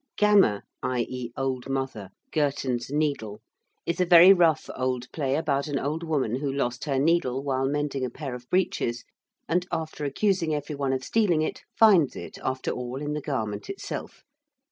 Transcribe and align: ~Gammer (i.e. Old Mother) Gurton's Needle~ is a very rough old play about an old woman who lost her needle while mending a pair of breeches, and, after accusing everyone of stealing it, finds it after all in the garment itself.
~Gammer 0.17 0.63
(i.e. 0.81 1.31
Old 1.37 1.69
Mother) 1.69 2.09
Gurton's 2.31 2.89
Needle~ 2.89 3.39
is 3.85 4.01
a 4.01 4.05
very 4.07 4.33
rough 4.33 4.67
old 4.75 5.05
play 5.11 5.35
about 5.35 5.67
an 5.67 5.77
old 5.77 6.01
woman 6.01 6.37
who 6.37 6.51
lost 6.51 6.85
her 6.85 6.97
needle 6.97 7.43
while 7.43 7.67
mending 7.67 8.03
a 8.03 8.09
pair 8.09 8.33
of 8.33 8.49
breeches, 8.49 9.03
and, 9.47 9.67
after 9.71 10.03
accusing 10.03 10.55
everyone 10.55 10.91
of 10.91 11.03
stealing 11.03 11.43
it, 11.43 11.61
finds 11.77 12.15
it 12.15 12.39
after 12.43 12.71
all 12.71 12.99
in 12.99 13.13
the 13.13 13.21
garment 13.21 13.69
itself. 13.69 14.23